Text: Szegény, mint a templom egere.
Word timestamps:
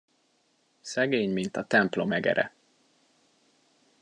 Szegény, 0.81 1.31
mint 1.33 1.57
a 1.57 1.63
templom 1.65 2.11
egere. 2.11 2.53